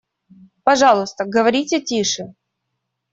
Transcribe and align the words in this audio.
Пожалуйста, 0.63 1.25
говорите 1.25 1.79
тише. 1.79 2.25